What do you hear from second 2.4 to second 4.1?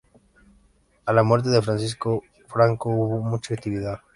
Franco hubo mucha actividad.